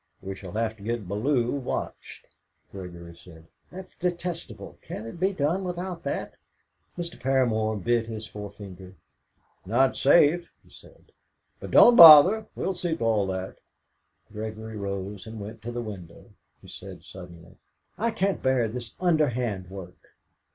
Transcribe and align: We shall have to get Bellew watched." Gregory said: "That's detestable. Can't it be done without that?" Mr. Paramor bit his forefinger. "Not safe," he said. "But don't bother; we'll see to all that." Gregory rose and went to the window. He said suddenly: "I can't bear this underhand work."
We 0.19 0.33
shall 0.33 0.53
have 0.53 0.75
to 0.77 0.81
get 0.83 1.07
Bellew 1.07 1.51
watched." 1.51 2.25
Gregory 2.71 3.15
said: 3.15 3.45
"That's 3.69 3.93
detestable. 3.95 4.79
Can't 4.81 5.05
it 5.05 5.19
be 5.19 5.31
done 5.31 5.63
without 5.63 6.01
that?" 6.05 6.37
Mr. 6.97 7.19
Paramor 7.21 7.75
bit 7.83 8.07
his 8.07 8.25
forefinger. 8.25 8.95
"Not 9.63 9.95
safe," 9.95 10.49
he 10.63 10.71
said. 10.71 11.11
"But 11.59 11.69
don't 11.69 11.95
bother; 11.95 12.47
we'll 12.55 12.73
see 12.73 12.95
to 12.97 13.03
all 13.03 13.27
that." 13.27 13.59
Gregory 14.33 14.75
rose 14.75 15.27
and 15.27 15.39
went 15.39 15.61
to 15.61 15.71
the 15.71 15.83
window. 15.83 16.31
He 16.63 16.67
said 16.67 17.03
suddenly: 17.03 17.57
"I 17.95 18.09
can't 18.09 18.41
bear 18.41 18.67
this 18.67 18.95
underhand 18.99 19.69
work." 19.69 20.15